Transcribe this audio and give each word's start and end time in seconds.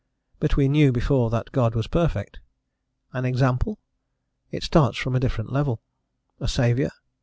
But 0.39 0.57
we 0.57 0.67
knew 0.67 0.91
before 0.91 1.29
that 1.29 1.51
God 1.51 1.75
was 1.75 1.85
perfect: 1.85 2.39
an 3.13 3.23
example? 3.23 3.77
it 4.49 4.63
starts 4.63 4.97
from 4.97 5.15
a 5.15 5.19
different 5.19 5.51
level: 5.53 5.83
a 6.39 6.47
Saviour? 6.47 6.89